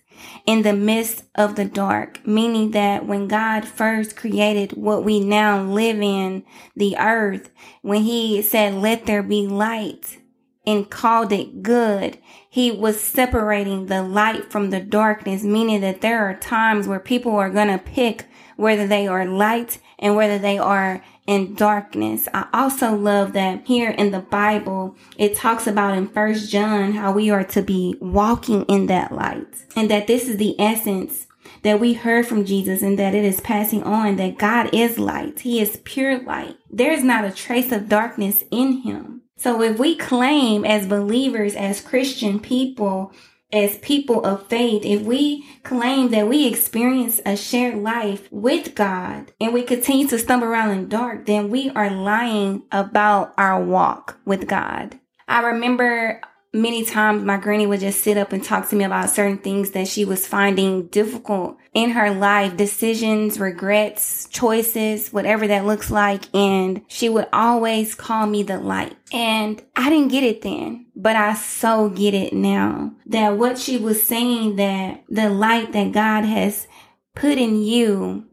in 0.46 0.62
the 0.62 0.74
midst 0.74 1.24
of 1.36 1.55
the 1.55 1.65
dark, 1.65 2.25
meaning 2.25 2.72
that 2.72 3.05
when 3.05 3.27
God 3.27 3.65
first 3.65 4.15
created 4.15 4.74
what 4.74 5.03
we 5.03 5.20
now 5.20 5.63
live 5.63 6.01
in, 6.01 6.43
the 6.75 6.98
earth, 6.98 7.50
when 7.82 8.03
he 8.03 8.41
said, 8.41 8.74
let 8.74 9.05
there 9.05 9.24
be 9.24 9.48
light 9.48 10.20
and 10.65 10.89
called 10.89 11.32
it 11.32 11.62
good, 11.62 12.17
he 12.50 12.72
was 12.72 13.00
separating 13.01 13.88
the 13.88 14.03
light 14.03 14.51
from 14.51 14.70
the 14.70 14.79
darkness, 14.79 15.43
meaning 15.43 15.82
that 15.82 16.01
there 16.01 16.25
are 16.25 16.36
times 16.36 16.88
where 16.88 17.00
people 17.00 17.36
are 17.36 17.50
going 17.50 17.67
to 17.67 17.84
pick 17.84 18.25
whether 18.55 18.88
they 18.88 19.08
are 19.08 19.25
light 19.25 19.79
and 20.04 20.16
whether 20.16 20.38
they 20.38 20.60
are 20.60 21.02
in 21.26 21.56
darkness. 21.56 22.28
I 22.34 22.48
also 22.54 22.94
love 22.94 23.32
that 23.34 23.66
here 23.66 23.90
in 23.90 24.12
the 24.12 24.20
Bible, 24.20 24.96
it 25.18 25.36
talks 25.36 25.66
about 25.66 25.98
in 25.98 26.10
first 26.10 26.52
John 26.52 26.92
how 26.92 27.14
we 27.14 27.30
are 27.30 27.46
to 27.46 27.62
be 27.62 27.96
walking 28.02 28.66
in 28.66 28.88
that 28.88 29.14
light 29.14 29.48
and 29.76 29.90
that 29.90 30.06
this 30.06 30.28
is 30.28 30.38
the 30.38 30.60
essence 30.60 31.28
that 31.64 31.80
we 31.80 31.94
heard 31.94 32.28
from 32.28 32.44
Jesus 32.44 32.82
and 32.82 33.00
that 33.00 33.16
it 33.16 33.24
is 33.24 33.40
passing 33.40 33.84
on 33.84 34.18
that 34.18 34.38
God 34.38 34.70
is 34.74 35.00
light. 35.00 35.40
He 35.40 35.62
is 35.62 35.80
pure 35.86 36.22
light. 36.22 36.58
There 36.70 36.92
is 36.92 37.04
not 37.04 37.24
a 37.24 37.32
trace 37.32 37.72
of 37.72 37.88
darkness 37.88 38.44
in 38.52 38.82
him. 38.82 39.22
So 39.38 39.62
if 39.62 39.80
we 39.80 39.96
claim 39.96 40.66
as 40.66 40.86
believers, 40.86 41.56
as 41.56 41.82
Christian 41.82 42.40
people, 42.40 43.14
as 43.54 43.78
people 43.78 44.26
of 44.26 44.48
faith, 44.48 44.84
if 44.84 45.02
we 45.02 45.46
claim 45.64 46.10
that 46.10 46.28
we 46.28 46.48
experience 46.48 47.22
a 47.26 47.38
shared 47.38 47.78
life 47.78 48.28
with 48.32 48.76
God 48.76 49.32
and 49.40 49.54
we 49.54 49.62
continue 49.62 50.08
to 50.08 50.18
stumble 50.18 50.48
around 50.48 50.72
in 50.72 50.90
dark, 50.90 51.28
then 51.28 51.50
we 51.50 51.70
are 51.70 51.90
lying 51.90 52.64
about 52.72 53.34
our 53.38 53.64
walk 53.64 54.20
with 54.26 54.48
God. 54.48 55.00
I 55.28 55.42
remember 55.42 56.20
many 56.54 56.86
times 56.86 57.24
my 57.24 57.38
granny 57.38 57.66
would 57.66 57.80
just 57.80 58.02
sit 58.02 58.18
up 58.18 58.32
and 58.32 58.44
talk 58.44 58.70
to 58.70 58.76
me 58.76 58.84
about 58.84 59.10
certain 59.10 59.40
things 59.40 59.72
that 59.72 59.88
she 59.88 60.06
was 60.06 60.28
finding 60.28 60.88
difficult 60.88 61.58
in 61.74 61.90
her 61.92 62.12
life, 62.12 62.56
decisions, 62.56 63.40
regrets, 63.40 64.28
choices, 64.30 65.10
whatever 65.10 65.48
that 65.48 65.66
looks 65.66 65.90
like. 65.90 66.34
And 66.34 66.84
she 66.88 67.10
would 67.10 67.28
always 67.34 67.96
call 67.96 68.28
me 68.28 68.44
the 68.44 68.60
light. 68.60 68.96
And 69.12 69.62
I 69.76 69.90
didn't 69.90 70.12
get 70.12 70.24
it 70.24 70.44
then, 70.44 70.86
but 70.96 71.16
I 71.16 71.34
so 71.34 71.90
get 71.90 72.14
it 72.14 72.34
now 72.34 72.94
that 73.08 73.38
what 73.38 73.58
she 73.58 73.78
was 73.78 74.06
saying 74.06 74.56
that 74.58 75.04
the 75.10 75.30
light 75.30 75.74
that 75.74 75.92
God 75.92 76.24
has 76.26 76.68
put 77.16 77.38
in 77.38 77.62
you 77.62 78.28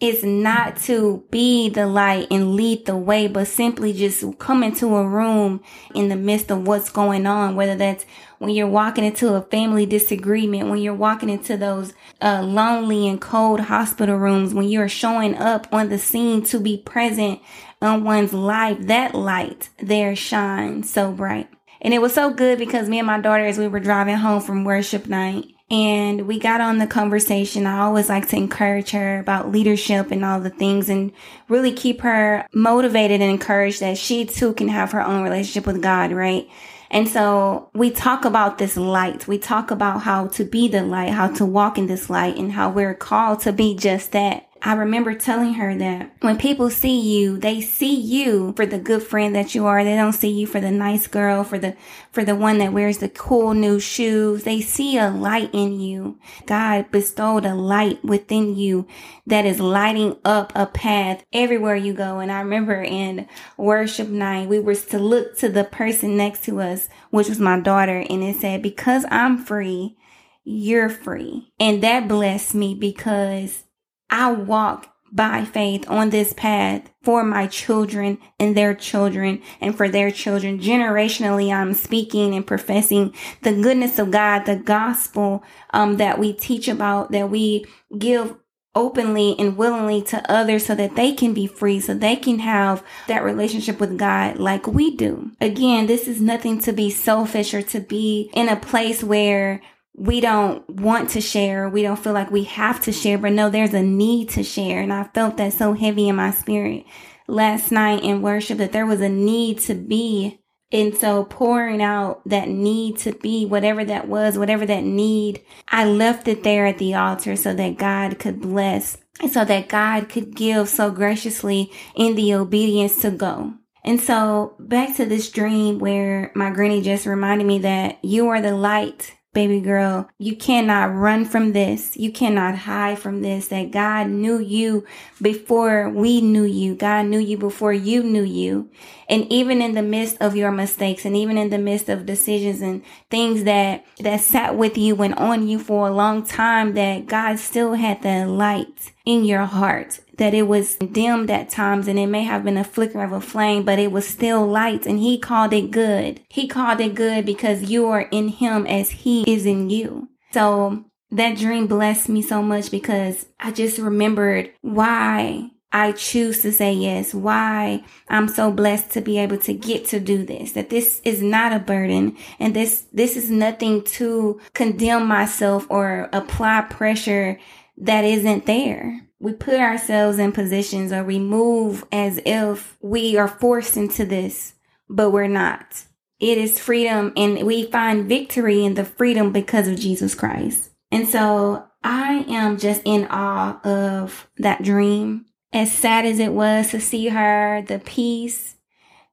is 0.00 0.24
not 0.24 0.78
to 0.78 1.22
be 1.30 1.68
the 1.68 1.86
light 1.86 2.26
and 2.30 2.54
lead 2.54 2.86
the 2.86 2.96
way, 2.96 3.26
but 3.26 3.46
simply 3.46 3.92
just 3.92 4.24
come 4.38 4.62
into 4.62 4.96
a 4.96 5.06
room 5.06 5.62
in 5.94 6.08
the 6.08 6.16
midst 6.16 6.50
of 6.50 6.66
what's 6.66 6.88
going 6.88 7.26
on, 7.26 7.54
whether 7.54 7.74
that's 7.76 8.06
when 8.38 8.50
you're 8.50 8.66
walking 8.66 9.04
into 9.04 9.34
a 9.34 9.42
family 9.42 9.84
disagreement, 9.84 10.70
when 10.70 10.78
you're 10.78 10.94
walking 10.94 11.28
into 11.28 11.58
those 11.58 11.92
uh, 12.22 12.42
lonely 12.42 13.06
and 13.06 13.20
cold 13.20 13.60
hospital 13.60 14.16
rooms, 14.16 14.54
when 14.54 14.68
you're 14.68 14.88
showing 14.88 15.34
up 15.34 15.66
on 15.70 15.90
the 15.90 15.98
scene 15.98 16.42
to 16.44 16.58
be 16.58 16.78
present 16.78 17.40
on 17.82 18.02
one's 18.02 18.32
life, 18.32 18.78
that 18.80 19.14
light 19.14 19.68
there 19.82 20.16
shines 20.16 20.90
so 20.90 21.12
bright. 21.12 21.48
And 21.82 21.92
it 21.92 22.00
was 22.00 22.14
so 22.14 22.32
good 22.32 22.58
because 22.58 22.88
me 22.88 22.98
and 22.98 23.06
my 23.06 23.20
daughter, 23.20 23.44
as 23.44 23.58
we 23.58 23.68
were 23.68 23.80
driving 23.80 24.16
home 24.16 24.40
from 24.40 24.64
worship 24.64 25.06
night, 25.06 25.44
and 25.70 26.26
we 26.26 26.40
got 26.40 26.60
on 26.60 26.78
the 26.78 26.86
conversation. 26.86 27.66
I 27.66 27.80
always 27.80 28.08
like 28.08 28.28
to 28.28 28.36
encourage 28.36 28.90
her 28.90 29.20
about 29.20 29.52
leadership 29.52 30.10
and 30.10 30.24
all 30.24 30.40
the 30.40 30.50
things 30.50 30.88
and 30.88 31.12
really 31.48 31.72
keep 31.72 32.00
her 32.00 32.44
motivated 32.52 33.20
and 33.20 33.30
encouraged 33.30 33.80
that 33.80 33.96
she 33.96 34.24
too 34.24 34.52
can 34.54 34.68
have 34.68 34.90
her 34.92 35.02
own 35.02 35.22
relationship 35.22 35.66
with 35.66 35.80
God, 35.80 36.10
right? 36.10 36.48
And 36.90 37.08
so 37.08 37.70
we 37.72 37.90
talk 37.90 38.24
about 38.24 38.58
this 38.58 38.76
light. 38.76 39.28
We 39.28 39.38
talk 39.38 39.70
about 39.70 40.02
how 40.02 40.26
to 40.28 40.44
be 40.44 40.66
the 40.66 40.82
light, 40.82 41.10
how 41.10 41.28
to 41.34 41.46
walk 41.46 41.78
in 41.78 41.86
this 41.86 42.10
light 42.10 42.36
and 42.36 42.50
how 42.50 42.70
we're 42.70 42.94
called 42.94 43.40
to 43.40 43.52
be 43.52 43.76
just 43.76 44.10
that. 44.10 44.49
I 44.62 44.74
remember 44.74 45.14
telling 45.14 45.54
her 45.54 45.74
that 45.76 46.12
when 46.20 46.36
people 46.36 46.68
see 46.68 47.00
you, 47.00 47.38
they 47.38 47.62
see 47.62 47.94
you 47.94 48.52
for 48.56 48.66
the 48.66 48.78
good 48.78 49.02
friend 49.02 49.34
that 49.34 49.54
you 49.54 49.66
are. 49.66 49.82
They 49.82 49.96
don't 49.96 50.12
see 50.12 50.28
you 50.28 50.46
for 50.46 50.60
the 50.60 50.70
nice 50.70 51.06
girl, 51.06 51.44
for 51.44 51.58
the, 51.58 51.76
for 52.12 52.24
the 52.24 52.36
one 52.36 52.58
that 52.58 52.74
wears 52.74 52.98
the 52.98 53.08
cool 53.08 53.54
new 53.54 53.80
shoes. 53.80 54.44
They 54.44 54.60
see 54.60 54.98
a 54.98 55.08
light 55.08 55.48
in 55.54 55.80
you. 55.80 56.18
God 56.44 56.90
bestowed 56.90 57.46
a 57.46 57.54
light 57.54 58.04
within 58.04 58.54
you 58.54 58.86
that 59.26 59.46
is 59.46 59.60
lighting 59.60 60.18
up 60.26 60.52
a 60.54 60.66
path 60.66 61.24
everywhere 61.32 61.76
you 61.76 61.94
go. 61.94 62.18
And 62.18 62.30
I 62.30 62.40
remember 62.40 62.82
in 62.82 63.28
worship 63.56 64.08
night, 64.08 64.48
we 64.48 64.58
were 64.58 64.74
to 64.74 64.98
look 64.98 65.38
to 65.38 65.48
the 65.48 65.64
person 65.64 66.18
next 66.18 66.44
to 66.44 66.60
us, 66.60 66.90
which 67.08 67.30
was 67.30 67.40
my 67.40 67.60
daughter. 67.60 68.04
And 68.10 68.22
it 68.22 68.36
said, 68.36 68.60
because 68.62 69.06
I'm 69.10 69.38
free, 69.38 69.96
you're 70.44 70.90
free. 70.90 71.50
And 71.58 71.82
that 71.82 72.08
blessed 72.08 72.54
me 72.54 72.74
because 72.74 73.64
I 74.10 74.32
walk 74.32 74.88
by 75.12 75.44
faith 75.44 75.84
on 75.88 76.10
this 76.10 76.32
path 76.32 76.88
for 77.02 77.24
my 77.24 77.46
children 77.46 78.18
and 78.38 78.56
their 78.56 78.74
children 78.74 79.42
and 79.60 79.76
for 79.76 79.88
their 79.88 80.10
children. 80.10 80.60
Generationally, 80.60 81.52
I'm 81.52 81.74
speaking 81.74 82.34
and 82.34 82.46
professing 82.46 83.14
the 83.42 83.52
goodness 83.52 83.98
of 83.98 84.10
God, 84.10 84.44
the 84.44 84.56
gospel 84.56 85.42
um, 85.70 85.96
that 85.96 86.18
we 86.18 86.32
teach 86.32 86.68
about, 86.68 87.10
that 87.12 87.30
we 87.30 87.64
give 87.98 88.36
openly 88.74 89.34
and 89.36 89.56
willingly 89.56 90.00
to 90.00 90.30
others 90.30 90.64
so 90.66 90.76
that 90.76 90.94
they 90.94 91.12
can 91.12 91.34
be 91.34 91.46
free, 91.46 91.80
so 91.80 91.92
they 91.92 92.14
can 92.14 92.38
have 92.38 92.84
that 93.08 93.24
relationship 93.24 93.80
with 93.80 93.98
God 93.98 94.36
like 94.36 94.66
we 94.68 94.94
do. 94.94 95.32
Again, 95.40 95.86
this 95.86 96.06
is 96.06 96.20
nothing 96.20 96.60
to 96.60 96.72
be 96.72 96.88
selfish 96.88 97.52
or 97.52 97.62
to 97.62 97.80
be 97.80 98.30
in 98.32 98.48
a 98.48 98.54
place 98.54 99.02
where 99.02 99.60
we 99.94 100.20
don't 100.20 100.68
want 100.68 101.10
to 101.10 101.20
share. 101.20 101.68
We 101.68 101.82
don't 101.82 101.98
feel 101.98 102.12
like 102.12 102.30
we 102.30 102.44
have 102.44 102.80
to 102.82 102.92
share, 102.92 103.18
but 103.18 103.32
no, 103.32 103.50
there's 103.50 103.74
a 103.74 103.82
need 103.82 104.30
to 104.30 104.42
share. 104.42 104.80
And 104.80 104.92
I 104.92 105.04
felt 105.04 105.36
that 105.36 105.52
so 105.52 105.74
heavy 105.74 106.08
in 106.08 106.16
my 106.16 106.30
spirit 106.30 106.84
last 107.26 107.70
night 107.70 108.02
in 108.02 108.22
worship 108.22 108.58
that 108.58 108.72
there 108.72 108.86
was 108.86 109.00
a 109.00 109.08
need 109.08 109.60
to 109.60 109.74
be. 109.74 110.40
And 110.72 110.96
so 110.96 111.24
pouring 111.24 111.82
out 111.82 112.22
that 112.28 112.48
need 112.48 112.98
to 112.98 113.12
be 113.12 113.44
whatever 113.44 113.84
that 113.84 114.06
was, 114.06 114.38
whatever 114.38 114.64
that 114.66 114.84
need, 114.84 115.42
I 115.68 115.84
left 115.84 116.28
it 116.28 116.44
there 116.44 116.66
at 116.66 116.78
the 116.78 116.94
altar 116.94 117.34
so 117.34 117.52
that 117.54 117.76
God 117.76 118.20
could 118.20 118.40
bless 118.40 118.96
and 119.20 119.32
so 119.32 119.44
that 119.44 119.68
God 119.68 120.08
could 120.08 120.34
give 120.34 120.68
so 120.68 120.92
graciously 120.92 121.72
in 121.96 122.14
the 122.14 122.34
obedience 122.34 123.02
to 123.02 123.10
go. 123.10 123.54
And 123.84 124.00
so 124.00 124.54
back 124.60 124.96
to 124.96 125.06
this 125.06 125.30
dream 125.30 125.78
where 125.78 126.30
my 126.34 126.50
granny 126.50 126.82
just 126.82 127.06
reminded 127.06 127.46
me 127.46 127.58
that 127.60 127.98
you 128.04 128.28
are 128.28 128.40
the 128.40 128.54
light 128.54 129.16
baby 129.32 129.60
girl, 129.60 130.08
you 130.18 130.34
cannot 130.34 130.92
run 130.94 131.24
from 131.24 131.52
this. 131.52 131.96
You 131.96 132.10
cannot 132.10 132.56
hide 132.56 132.98
from 132.98 133.22
this. 133.22 133.48
That 133.48 133.70
God 133.70 134.08
knew 134.08 134.38
you 134.38 134.84
before 135.22 135.88
we 135.88 136.20
knew 136.20 136.44
you. 136.44 136.74
God 136.74 137.06
knew 137.06 137.18
you 137.18 137.36
before 137.36 137.72
you 137.72 138.02
knew 138.02 138.24
you. 138.24 138.70
And 139.08 139.30
even 139.32 139.62
in 139.62 139.74
the 139.74 139.82
midst 139.82 140.16
of 140.20 140.36
your 140.36 140.50
mistakes 140.50 141.04
and 141.04 141.16
even 141.16 141.38
in 141.38 141.50
the 141.50 141.58
midst 141.58 141.88
of 141.88 142.06
decisions 142.06 142.60
and 142.60 142.82
things 143.10 143.44
that, 143.44 143.84
that 144.00 144.20
sat 144.20 144.56
with 144.56 144.76
you 144.76 145.00
and 145.02 145.14
on 145.14 145.46
you 145.46 145.58
for 145.58 145.88
a 145.88 145.92
long 145.92 146.24
time, 146.24 146.74
that 146.74 147.06
God 147.06 147.38
still 147.38 147.74
had 147.74 148.02
the 148.02 148.26
light 148.26 148.92
in 149.04 149.24
your 149.24 149.44
heart 149.44 150.00
that 150.18 150.34
it 150.34 150.42
was 150.42 150.76
dimmed 150.76 151.30
at 151.30 151.48
times 151.48 151.88
and 151.88 151.98
it 151.98 152.06
may 152.06 152.24
have 152.24 152.44
been 152.44 152.58
a 152.58 152.64
flicker 152.64 153.02
of 153.02 153.12
a 153.12 153.20
flame, 153.20 153.64
but 153.64 153.78
it 153.78 153.90
was 153.90 154.06
still 154.06 154.46
light 154.46 154.86
and 154.86 154.98
he 154.98 155.18
called 155.18 155.52
it 155.52 155.70
good. 155.70 156.20
He 156.28 156.46
called 156.46 156.80
it 156.80 156.94
good 156.94 157.24
because 157.24 157.70
you 157.70 157.86
are 157.86 158.02
in 158.02 158.28
him 158.28 158.66
as 158.66 158.90
he 158.90 159.22
is 159.32 159.46
in 159.46 159.70
you. 159.70 160.10
So 160.32 160.84
that 161.10 161.38
dream 161.38 161.66
blessed 161.66 162.08
me 162.08 162.22
so 162.22 162.42
much 162.42 162.70
because 162.70 163.26
I 163.40 163.50
just 163.50 163.78
remembered 163.78 164.52
why 164.60 165.50
I 165.72 165.92
choose 165.92 166.42
to 166.42 166.52
say 166.52 166.72
yes, 166.72 167.14
why 167.14 167.84
I'm 168.08 168.26
so 168.26 168.50
blessed 168.50 168.90
to 168.90 169.00
be 169.00 169.18
able 169.18 169.38
to 169.38 169.54
get 169.54 169.86
to 169.86 170.00
do 170.00 170.24
this, 170.24 170.52
that 170.52 170.68
this 170.68 171.00
is 171.04 171.22
not 171.22 171.52
a 171.52 171.60
burden 171.60 172.16
and 172.40 172.54
this, 172.54 172.86
this 172.92 173.16
is 173.16 173.30
nothing 173.30 173.84
to 173.84 174.40
condemn 174.52 175.06
myself 175.06 175.66
or 175.70 176.08
apply 176.12 176.62
pressure 176.62 177.38
that 177.80 178.04
isn't 178.04 178.46
there 178.46 179.10
we 179.20 179.34
put 179.34 179.60
ourselves 179.60 180.18
in 180.18 180.32
positions 180.32 180.92
or 180.92 181.04
we 181.04 181.18
move 181.18 181.84
as 181.92 182.18
if 182.24 182.76
we 182.80 183.18
are 183.18 183.28
forced 183.28 183.76
into 183.76 184.04
this, 184.04 184.54
but 184.88 185.10
we're 185.10 185.28
not. 185.28 185.84
It 186.18 186.38
is 186.38 186.58
freedom 186.58 187.12
and 187.16 187.46
we 187.46 187.70
find 187.70 188.08
victory 188.08 188.64
in 188.64 188.74
the 188.74 188.84
freedom 188.84 189.30
because 189.30 189.68
of 189.68 189.78
Jesus 189.78 190.14
Christ. 190.14 190.70
And 190.90 191.06
so 191.06 191.66
I 191.84 192.24
am 192.28 192.58
just 192.58 192.82
in 192.84 193.06
awe 193.10 193.60
of 193.62 194.28
that 194.38 194.62
dream. 194.62 195.26
As 195.52 195.72
sad 195.72 196.06
as 196.06 196.18
it 196.18 196.32
was 196.32 196.70
to 196.70 196.80
see 196.80 197.08
her, 197.08 197.62
the 197.66 197.78
peace, 197.80 198.56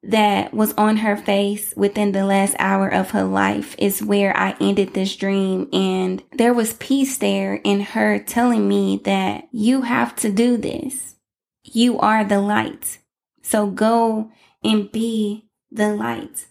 that 0.04 0.54
was 0.54 0.74
on 0.74 0.98
her 0.98 1.18
face 1.18 1.74
within 1.76 2.12
the 2.12 2.26
last 2.26 2.56
hour 2.60 2.88
of 2.88 3.12
her 3.12 3.24
life 3.24 3.76
is 3.78 4.04
where 4.04 4.36
I 4.36 4.56
ended 4.62 4.94
this 4.94 5.16
dream. 5.16 5.68
And 5.74 6.24
there 6.34 6.54
was 6.54 6.74
peace 6.76 7.18
there 7.18 7.56
in 7.56 7.82
her 7.82 8.20
telling 8.20 8.68
me 8.68 9.02
that 9.06 9.48
you 9.52 9.82
have 9.82 10.16
to 10.18 10.32
do 10.32 10.58
this. 10.58 11.16
You 11.64 12.00
are 12.00 12.24
the 12.24 12.40
light. 12.40 13.00
So 13.42 13.68
go 13.68 14.32
and 14.64 14.92
be 14.92 15.50
the 15.72 15.94
light. 15.94 16.48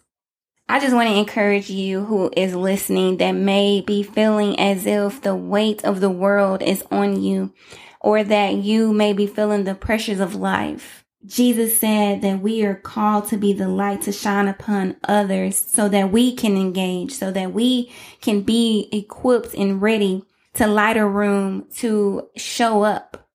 I 0.69 0.81
just 0.81 0.95
want 0.95 1.09
to 1.09 1.17
encourage 1.17 1.71
you 1.71 2.05
who 2.05 2.31
is 2.37 2.55
listening 2.55 3.19
that 3.19 3.33
may 3.33 3.81
be 3.81 4.03
feeling 4.03 4.59
as 4.59 4.85
if 4.85 5.23
the 5.23 5.35
weight 5.35 5.85
of 5.85 6.01
the 6.01 6.11
world 6.11 6.61
is 6.61 6.83
on 6.91 7.23
you 7.23 7.55
or 8.01 8.25
that 8.25 8.55
you 8.55 8.93
may 8.93 9.13
be 9.13 9.29
feeling 9.29 9.65
the 9.65 9.77
pressures 9.77 10.19
of 10.19 10.35
life. 10.35 11.06
Jesus 11.27 11.79
said 11.79 12.23
that 12.23 12.41
we 12.41 12.65
are 12.65 12.75
called 12.75 13.29
to 13.29 13.37
be 13.37 13.53
the 13.53 13.69
light 13.69 14.03
to 14.03 14.13
shine 14.13 14.47
upon 14.47 14.97
others 15.05 15.57
so 15.57 15.89
that 15.89 16.13
we 16.13 16.35
can 16.35 16.57
engage, 16.57 17.13
so 17.13 17.33
that 17.33 17.53
we 17.53 17.93
can 18.21 18.43
be 18.43 18.89
equipped 18.93 19.55
and 19.55 19.83
ready 19.83 20.25
to 20.55 20.67
light 20.67 20.97
a 20.97 21.07
room 21.07 21.67
to 21.77 22.29
show 22.37 22.83
up 22.83 23.29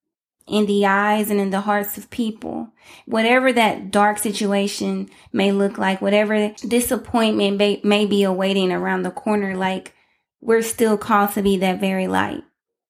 in 0.47 0.65
the 0.65 0.85
eyes 0.85 1.29
and 1.29 1.39
in 1.39 1.49
the 1.49 1.61
hearts 1.61 1.97
of 1.97 2.09
people. 2.09 2.69
Whatever 3.05 3.53
that 3.53 3.91
dark 3.91 4.17
situation 4.17 5.09
may 5.31 5.51
look 5.51 5.77
like, 5.77 6.01
whatever 6.01 6.53
disappointment 6.67 7.57
may, 7.57 7.81
may 7.83 8.05
be 8.05 8.23
awaiting 8.23 8.71
around 8.71 9.03
the 9.03 9.11
corner, 9.11 9.55
like 9.55 9.93
we're 10.41 10.61
still 10.61 10.97
called 10.97 11.31
to 11.33 11.41
be 11.41 11.57
that 11.57 11.79
very 11.79 12.07
light. 12.07 12.43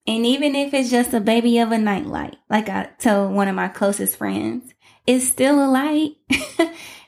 And 0.08 0.25
even 0.25 0.55
if 0.55 0.74
it's 0.74 0.89
just 0.89 1.13
a 1.13 1.20
baby 1.20 1.60
of 1.60 1.72
a 1.72 1.77
nightlight, 1.77 2.38
like 2.50 2.70
I 2.70 2.89
told 2.98 3.34
one 3.34 3.48
of 3.48 3.55
my 3.55 3.67
closest 3.67 4.17
friends, 4.17 4.74
it's 5.08 5.27
still 5.27 5.63
a 5.63 5.70
light. 5.70 6.12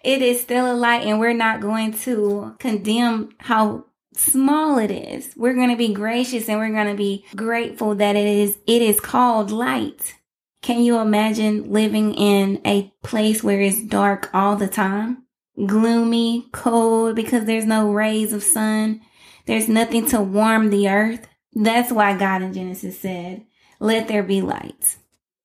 it 0.04 0.22
is 0.22 0.42
still 0.42 0.72
a 0.72 0.76
light, 0.76 1.06
and 1.06 1.20
we're 1.20 1.34
not 1.34 1.62
going 1.62 1.94
to 2.00 2.56
condemn 2.60 3.30
how 3.40 3.86
small 4.16 4.78
it 4.78 4.92
is. 4.92 5.34
We're 5.36 5.54
going 5.54 5.70
to 5.70 5.76
be 5.76 5.94
gracious 5.94 6.48
and 6.48 6.60
we're 6.60 6.72
going 6.72 6.90
to 6.90 6.96
be 6.96 7.26
grateful 7.36 7.96
that 7.96 8.16
it 8.16 8.28
is 8.28 8.58
it 8.68 8.82
is 8.82 9.00
called 9.00 9.52
light. 9.52 10.16
Can 10.62 10.82
you 10.82 11.00
imagine 11.00 11.72
living 11.72 12.14
in 12.14 12.62
a 12.66 12.94
place 13.04 13.44
where 13.44 13.62
it's 13.62 13.84
dark 13.84 14.30
all 14.34 14.56
the 14.56 14.68
time? 14.68 15.24
Gloomy, 15.66 16.48
cold 16.52 17.16
because 17.16 17.46
there's 17.46 17.66
no 17.66 17.92
rays 17.92 18.34
of 18.34 18.44
sun. 18.44 19.02
There's 19.46 19.68
nothing 19.68 20.08
to 20.08 20.22
warm 20.22 20.70
the 20.70 20.90
earth. 20.90 21.28
That's 21.54 21.92
why 21.92 22.18
God 22.18 22.42
in 22.42 22.54
Genesis 22.54 23.00
said, 23.00 23.46
"Let 23.80 24.08
there 24.08 24.24
be 24.24 24.42
light." 24.42 24.98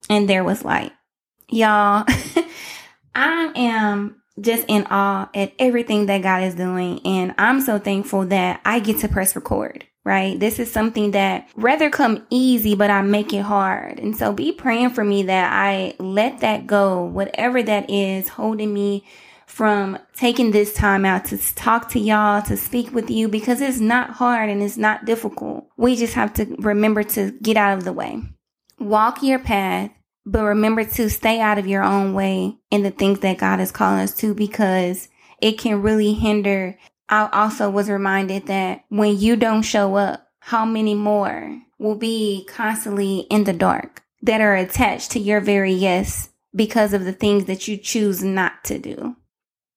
And 0.08 0.28
there 0.28 0.44
was 0.44 0.64
light. 0.64 0.92
Y'all, 1.50 2.04
I 3.14 3.52
am 3.54 4.18
just 4.40 4.64
in 4.68 4.86
awe 4.90 5.28
at 5.34 5.52
everything 5.58 6.06
that 6.06 6.22
God 6.22 6.42
is 6.42 6.54
doing. 6.54 7.00
And 7.04 7.34
I'm 7.38 7.60
so 7.60 7.78
thankful 7.78 8.26
that 8.26 8.60
I 8.64 8.80
get 8.80 9.00
to 9.00 9.08
press 9.08 9.34
record, 9.34 9.84
right? 10.04 10.38
This 10.38 10.58
is 10.58 10.70
something 10.70 11.12
that 11.12 11.48
rather 11.56 11.90
come 11.90 12.26
easy, 12.30 12.74
but 12.74 12.90
I 12.90 13.02
make 13.02 13.32
it 13.32 13.42
hard. 13.42 13.98
And 13.98 14.16
so 14.16 14.32
be 14.32 14.52
praying 14.52 14.90
for 14.90 15.04
me 15.04 15.24
that 15.24 15.52
I 15.52 15.94
let 15.98 16.40
that 16.40 16.66
go, 16.66 17.04
whatever 17.04 17.62
that 17.62 17.90
is 17.90 18.28
holding 18.28 18.72
me 18.72 19.04
from 19.46 19.98
taking 20.14 20.50
this 20.50 20.74
time 20.74 21.04
out 21.04 21.24
to 21.24 21.38
talk 21.54 21.88
to 21.90 21.98
y'all, 21.98 22.42
to 22.42 22.56
speak 22.56 22.92
with 22.92 23.10
you, 23.10 23.28
because 23.28 23.60
it's 23.60 23.80
not 23.80 24.10
hard 24.10 24.50
and 24.50 24.62
it's 24.62 24.76
not 24.76 25.04
difficult. 25.04 25.66
We 25.76 25.96
just 25.96 26.14
have 26.14 26.34
to 26.34 26.44
remember 26.58 27.02
to 27.02 27.32
get 27.42 27.56
out 27.56 27.78
of 27.78 27.84
the 27.84 27.92
way. 27.92 28.22
Walk 28.78 29.22
your 29.22 29.38
path, 29.38 29.90
but 30.30 30.44
remember 30.44 30.84
to 30.84 31.08
stay 31.08 31.40
out 31.40 31.58
of 31.58 31.66
your 31.66 31.82
own 31.82 32.12
way 32.12 32.58
in 32.70 32.82
the 32.82 32.90
things 32.90 33.20
that 33.20 33.38
God 33.38 33.60
is 33.60 33.72
calling 33.72 34.00
us 34.00 34.14
to 34.16 34.34
because 34.34 35.08
it 35.40 35.52
can 35.58 35.80
really 35.80 36.12
hinder. 36.12 36.78
I 37.08 37.28
also 37.32 37.70
was 37.70 37.88
reminded 37.88 38.46
that 38.46 38.84
when 38.90 39.18
you 39.18 39.36
don't 39.36 39.62
show 39.62 39.94
up, 39.96 40.28
how 40.40 40.66
many 40.66 40.94
more 40.94 41.58
will 41.78 41.94
be 41.94 42.46
constantly 42.46 43.20
in 43.30 43.44
the 43.44 43.52
dark 43.54 44.02
that 44.22 44.42
are 44.42 44.54
attached 44.54 45.12
to 45.12 45.18
your 45.18 45.40
very 45.40 45.72
yes 45.72 46.28
because 46.54 46.92
of 46.92 47.04
the 47.04 47.12
things 47.12 47.46
that 47.46 47.66
you 47.66 47.78
choose 47.78 48.22
not 48.22 48.64
to 48.64 48.78
do. 48.78 49.16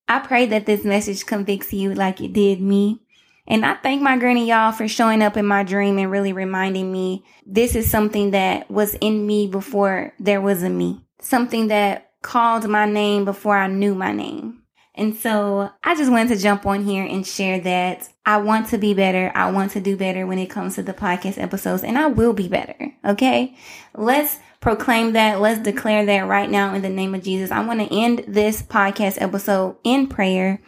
I 0.08 0.20
pray 0.20 0.46
that 0.48 0.66
this 0.66 0.84
message 0.84 1.26
convicts 1.26 1.72
you 1.72 1.94
like 1.94 2.20
it 2.20 2.34
did 2.34 2.60
me. 2.60 3.02
And 3.48 3.66
I 3.66 3.76
thank 3.76 4.02
my 4.02 4.18
granny 4.18 4.48
y'all 4.48 4.72
for 4.72 4.88
showing 4.88 5.22
up 5.22 5.36
in 5.36 5.46
my 5.46 5.64
dream 5.64 5.98
and 5.98 6.12
really 6.12 6.34
reminding 6.34 6.92
me 6.92 7.26
this 7.46 7.76
is 7.76 7.90
something 7.90 8.32
that 8.32 8.70
was 8.70 8.94
in 8.96 9.26
me 9.26 9.48
before 9.48 10.14
there 10.20 10.42
was 10.42 10.64
a 10.64 10.70
me. 10.70 11.06
Something 11.20 11.68
that 11.68 12.12
called 12.22 12.68
my 12.68 12.86
name 12.86 13.26
before 13.26 13.58
I 13.58 13.68
knew 13.68 13.96
my 13.96 14.12
name. 14.12 14.62
And 14.94 15.16
so 15.16 15.72
I 15.84 15.96
just 15.96 16.12
wanted 16.12 16.36
to 16.36 16.42
jump 16.42 16.66
on 16.66 16.84
here 16.84 17.04
and 17.04 17.26
share 17.26 17.60
that 17.62 18.10
I 18.26 18.38
want 18.38 18.68
to 18.70 18.78
be 18.78 18.94
better. 18.94 19.32
I 19.34 19.50
want 19.52 19.72
to 19.72 19.82
do 19.82 19.96
better 19.96 20.28
when 20.28 20.38
it 20.38 20.50
comes 20.50 20.76
to 20.76 20.84
the 20.84 20.94
podcast 20.94 21.42
episodes 21.42 21.84
and 21.84 21.98
I 21.98 22.08
will 22.08 22.34
be 22.34 22.48
better. 22.48 22.94
Okay. 23.06 23.56
Let's 23.96 24.38
proclaim 24.60 25.14
that. 25.14 25.42
Let's 25.42 25.62
declare 25.62 26.06
that 26.06 26.28
right 26.28 26.50
now 26.50 26.76
in 26.76 26.82
the 26.82 26.90
name 26.90 27.16
of 27.16 27.24
Jesus. 27.24 27.52
I 27.52 27.66
want 27.66 27.80
to 27.80 27.94
end 27.94 28.26
this 28.28 28.62
podcast 28.62 29.22
episode 29.22 29.78
in 29.84 30.08
prayer. 30.08 30.62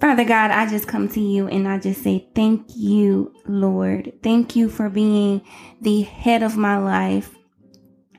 Father 0.00 0.24
God, 0.24 0.50
I 0.50 0.68
just 0.68 0.86
come 0.86 1.08
to 1.10 1.20
you 1.20 1.48
and 1.48 1.66
I 1.66 1.78
just 1.78 2.02
say, 2.02 2.28
Thank 2.34 2.66
you, 2.76 3.34
Lord. 3.46 4.12
Thank 4.22 4.54
you 4.54 4.68
for 4.68 4.88
being 4.88 5.42
the 5.80 6.02
head 6.02 6.42
of 6.42 6.56
my 6.56 6.78
life. 6.78 7.34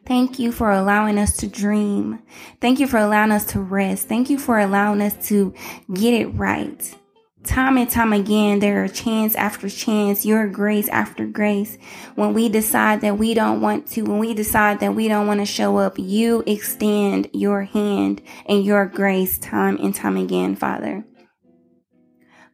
Thank 0.05 0.39
you 0.39 0.51
for 0.51 0.71
allowing 0.71 1.17
us 1.17 1.37
to 1.37 1.47
dream. 1.47 2.19
Thank 2.59 2.79
you 2.79 2.87
for 2.87 2.97
allowing 2.97 3.31
us 3.31 3.45
to 3.45 3.61
rest. 3.61 4.07
Thank 4.07 4.29
you 4.29 4.39
for 4.39 4.59
allowing 4.59 5.01
us 5.01 5.27
to 5.27 5.53
get 5.93 6.13
it 6.13 6.27
right 6.27 6.95
time 7.43 7.77
and 7.77 7.89
time 7.89 8.13
again, 8.13 8.59
there 8.59 8.83
are 8.83 8.87
chance 8.87 9.35
after 9.35 9.69
chance, 9.69 10.25
your 10.25 10.47
grace 10.47 10.87
after 10.89 11.25
grace. 11.25 11.77
When 12.15 12.33
we 12.33 12.49
decide 12.49 13.01
that 13.01 13.17
we 13.17 13.33
don't 13.33 13.61
want 13.61 13.87
to, 13.91 14.03
when 14.03 14.19
we 14.19 14.33
decide 14.33 14.79
that 14.81 14.93
we 14.93 15.07
don't 15.07 15.27
want 15.27 15.39
to 15.39 15.45
show 15.45 15.77
up, 15.77 15.97
you 15.97 16.43
extend 16.45 17.29
your 17.33 17.63
hand 17.63 18.21
and 18.45 18.63
your 18.65 18.85
grace 18.85 19.37
time 19.37 19.77
and 19.77 19.95
time 19.95 20.17
again, 20.17 20.55
Father. 20.55 21.05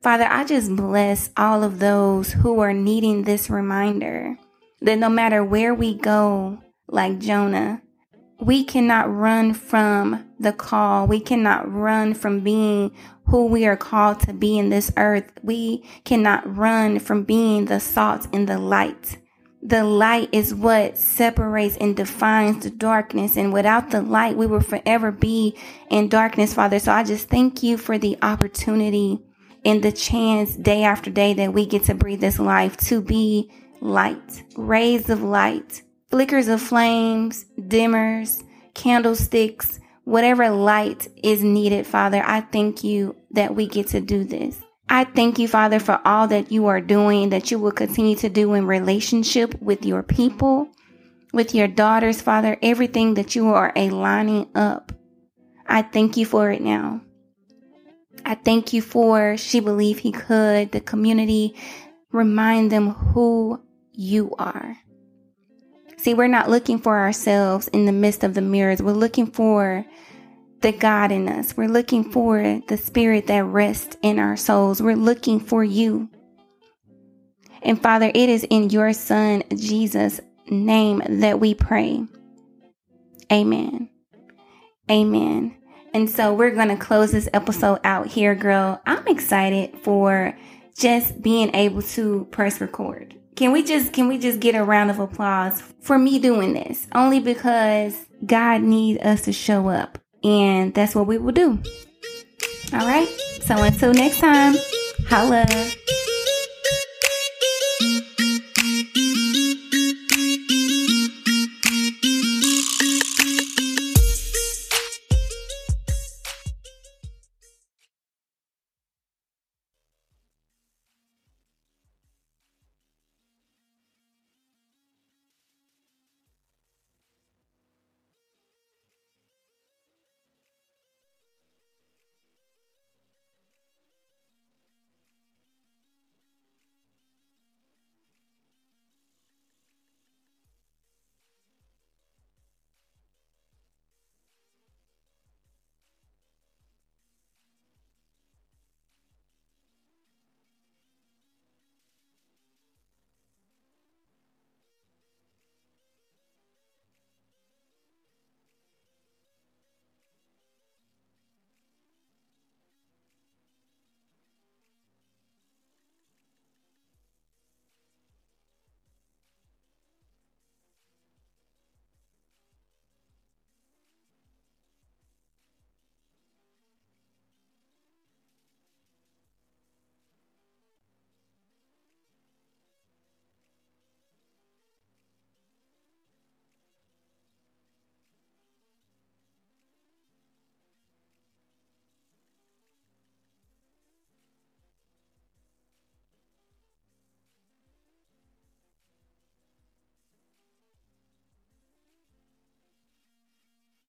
Father, 0.06 0.28
I 0.30 0.44
just 0.44 0.76
bless 0.76 1.32
all 1.36 1.64
of 1.64 1.80
those 1.80 2.32
who 2.32 2.60
are 2.60 2.74
needing 2.74 3.24
this 3.24 3.50
reminder 3.50 4.38
that 4.82 5.00
no 5.00 5.10
matter 5.10 5.44
where 5.44 5.74
we 5.74 5.96
go, 5.96 6.60
like 6.88 7.18
Jonah, 7.18 7.82
we 8.40 8.64
cannot 8.64 9.12
run 9.12 9.56
from 9.56 10.30
the 10.40 10.54
call. 10.54 11.08
We 11.08 11.20
cannot 11.20 11.74
run 11.74 12.14
from 12.14 12.42
being 12.42 12.96
who 13.26 13.48
we 13.48 13.66
are 13.66 13.76
called 13.76 14.20
to 14.20 14.34
be 14.34 14.60
in 14.60 14.70
this 14.70 14.92
earth. 14.96 15.32
We 15.42 15.84
cannot 16.04 16.56
run 16.56 17.00
from 17.00 17.24
being 17.24 17.66
the 17.66 17.80
salt 17.80 18.28
and 18.32 18.48
the 18.48 18.60
light. 18.60 19.18
The 19.64 19.84
light 19.84 20.30
is 20.32 20.54
what 20.54 21.00
separates 21.00 21.78
and 21.78 21.98
defines 21.98 22.64
the 22.64 22.70
darkness. 22.70 23.38
And 23.38 23.52
without 23.52 23.90
the 23.90 24.04
light, 24.04 24.38
we 24.38 24.46
will 24.46 24.62
forever 24.62 25.12
be 25.12 25.58
in 25.90 26.10
darkness, 26.10 26.54
Father. 26.54 26.78
So 26.78 26.92
I 26.92 27.04
just 27.04 27.28
thank 27.28 27.64
you 27.64 27.80
for 27.80 27.98
the 27.98 28.20
opportunity 28.22 29.20
and 29.66 29.84
the 29.84 29.92
chance 29.92 30.56
day 30.56 30.84
after 30.84 31.10
day 31.10 31.34
that 31.34 31.54
we 31.54 31.66
get 31.66 31.84
to 31.86 31.96
breathe 31.96 32.22
this 32.22 32.40
life 32.40 32.78
to 32.78 33.02
be 33.02 33.52
light, 33.82 34.44
rays 34.56 35.10
of 35.10 35.24
light, 35.24 35.82
flickers 36.10 36.48
of 36.48 36.62
flames, 36.62 37.46
dimmers, 37.60 38.44
candlesticks, 38.76 39.80
whatever 40.04 40.50
light 40.50 41.08
is 41.24 41.44
needed, 41.44 41.86
Father, 41.86 42.22
I 42.24 42.42
thank 42.42 42.84
you 42.84 43.16
that 43.32 43.56
we 43.56 43.68
get 43.68 43.88
to 43.88 44.02
do 44.02 44.24
this. 44.24 44.62
I 44.88 45.04
thank 45.04 45.40
you, 45.40 45.48
Father, 45.48 45.80
for 45.80 46.00
all 46.06 46.28
that 46.28 46.52
you 46.52 46.68
are 46.68 46.80
doing, 46.80 47.30
that 47.30 47.50
you 47.50 47.58
will 47.58 47.72
continue 47.72 48.16
to 48.18 48.30
do 48.30 48.54
in 48.54 48.68
relationship 48.68 49.60
with 49.60 49.84
your 49.84 50.04
people, 50.04 50.70
with 51.34 51.56
your 51.56 51.68
daughters, 51.68 52.22
Father, 52.22 52.56
everything 52.62 53.16
that 53.16 53.36
you 53.36 53.48
are 53.50 53.74
aligning 53.76 54.48
up. 54.54 54.92
I 55.66 55.82
thank 55.82 56.18
you 56.18 56.26
for 56.28 56.52
it 56.52 56.62
now. 56.62 57.02
I 58.24 58.36
thank 58.36 58.74
you 58.74 58.82
for 58.82 59.38
She 59.38 59.60
Believed 59.60 60.00
He 60.00 60.12
Could, 60.12 60.72
the 60.72 60.82
community. 60.82 61.56
Remind 62.12 62.72
them 62.72 62.92
who 62.92 63.62
you 63.92 64.34
are. 64.40 64.78
See, 65.98 66.14
we're 66.14 66.28
not 66.28 66.50
looking 66.50 66.78
for 66.78 67.00
ourselves 67.00 67.68
in 67.70 67.86
the 67.86 67.92
midst 67.92 68.24
of 68.24 68.34
the 68.34 68.42
mirrors. 68.42 68.82
We're 68.82 68.94
looking 68.94 69.28
for 69.28 69.86
the 70.62 70.72
God 70.72 71.12
in 71.12 71.28
us. 71.28 71.58
We're 71.58 71.68
looking 71.68 72.12
for 72.12 72.62
the 72.68 72.78
spirit 72.78 73.28
that 73.28 73.44
rests 73.44 73.98
in 74.02 74.20
our 74.20 74.38
souls. 74.38 74.82
We're 74.82 74.96
looking 74.96 75.40
for 75.40 75.64
you. 75.64 76.10
And 77.62 77.82
Father, 77.82 78.12
it 78.14 78.30
is 78.30 78.44
in 78.44 78.70
your 78.70 78.94
Son, 78.94 79.44
Jesus' 79.56 80.22
name 80.48 81.02
that 81.08 81.40
we 81.40 81.56
pray. 81.56 82.06
Amen. 83.32 83.90
Amen. 84.90 85.56
And 85.96 86.10
so 86.10 86.34
we're 86.34 86.52
going 86.52 86.68
to 86.68 86.76
close 86.76 87.14
this 87.14 87.30
episode 87.34 87.80
out 87.86 88.08
here, 88.08 88.36
girl. 88.36 88.82
I'm 88.86 89.08
excited 89.08 89.80
for 89.82 90.38
just 90.78 91.22
being 91.22 91.56
able 91.56 91.84
to 91.84 92.28
press 92.32 92.60
record. 92.60 93.16
Can 93.38 93.54
we 93.54 93.64
just 93.64 93.94
can 93.94 94.10
we 94.10 94.18
just 94.18 94.42
get 94.42 94.56
a 94.56 94.64
round 94.66 94.92
of 94.92 95.00
applause 95.00 95.62
for 95.80 95.98
me 95.98 96.20
doing 96.20 96.52
this? 96.52 96.86
Only 96.94 97.22
because 97.22 97.98
God 98.26 98.62
needs 98.62 99.02
us 99.04 99.22
to 99.22 99.32
show 99.32 99.70
up. 99.70 99.98
And 100.22 100.74
that's 100.74 100.96
what 100.96 101.08
we 101.08 101.18
will 101.18 101.32
do. 101.32 101.62
All 102.74 102.86
right. 102.86 103.08
So 103.44 103.64
until 103.64 103.94
next 103.94 104.20
time, 104.20 104.56
holla. 105.08 105.46